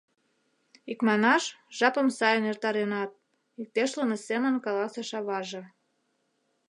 [0.91, 1.43] —Икманаш,
[1.77, 3.11] жапым сайын эртаренат,—
[3.61, 5.63] иктешлыме семын каласыш аваже.